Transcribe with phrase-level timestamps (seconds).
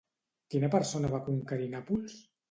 [0.53, 2.17] Quina persona va conquerir Nàpols?